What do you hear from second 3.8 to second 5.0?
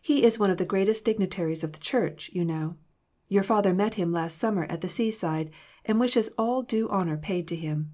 him last summer at the